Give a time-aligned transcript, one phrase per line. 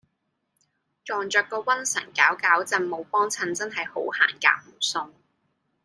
[1.03, 5.13] 撞著個瘟神攪攪震冇幫襯真喺好行夾唔送